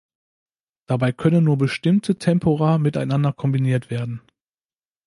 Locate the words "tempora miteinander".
2.17-3.33